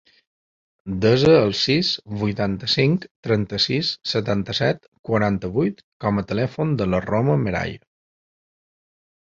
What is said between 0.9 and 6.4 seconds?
Desa el sis, vuitanta-cinc, trenta-sis, setanta-set, quaranta-vuit com a